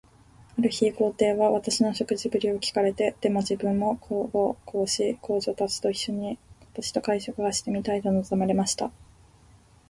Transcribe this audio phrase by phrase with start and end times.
[0.57, 6.39] ある日、皇帝は私の食事振りを聞かれて、では自分も皇后、皇子、皇女たちと一しょに、
[6.73, 8.91] 私と会食がしてみたいと望まれました。